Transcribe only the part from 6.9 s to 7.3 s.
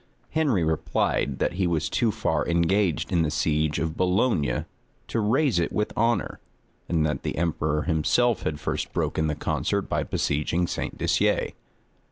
that